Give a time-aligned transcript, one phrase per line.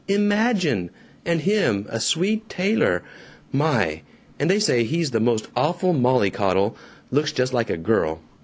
[0.07, 0.89] Imagine!
[1.27, 3.03] And him a Swede tailor!
[3.51, 4.01] My!
[4.39, 6.75] And they say he's the most awful mollycoddle
[7.11, 8.19] looks just like a girl.